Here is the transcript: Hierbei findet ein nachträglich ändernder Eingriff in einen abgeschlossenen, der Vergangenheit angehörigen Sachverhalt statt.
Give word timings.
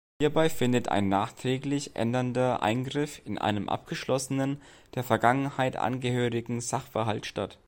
Hierbei 0.19 0.49
findet 0.49 0.89
ein 0.89 1.09
nachträglich 1.09 1.95
ändernder 1.95 2.63
Eingriff 2.63 3.21
in 3.23 3.37
einen 3.37 3.69
abgeschlossenen, 3.69 4.59
der 4.95 5.03
Vergangenheit 5.03 5.75
angehörigen 5.75 6.59
Sachverhalt 6.59 7.27
statt. 7.27 7.59